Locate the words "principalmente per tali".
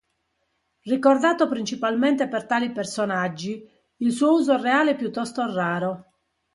1.47-2.71